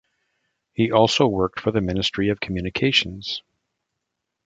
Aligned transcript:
He 0.73 0.91
also 0.91 1.27
worked 1.27 1.59
for 1.59 1.69
the 1.69 1.79
Ministry 1.79 2.29
of 2.29 2.39
Communications. 2.39 3.43